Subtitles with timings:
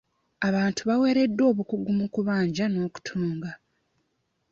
[0.47, 3.51] Abantu baweereddwa obukugu mu kubajja n'okutunga.